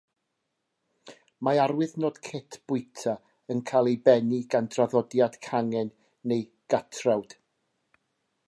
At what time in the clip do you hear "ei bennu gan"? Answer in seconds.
3.93-4.71